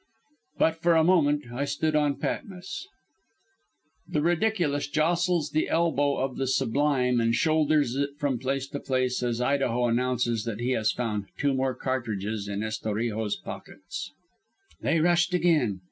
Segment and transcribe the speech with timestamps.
[0.57, 2.87] "But for a moment I stood on Patmos.
[4.09, 8.71] "The Ridiculous jostles the elbow of the Sublime and shoulders it from place
[9.21, 14.11] as Idaho announces that he has found two more cartridges in Estorijo's pockets.
[14.81, 15.79] "They rushed again.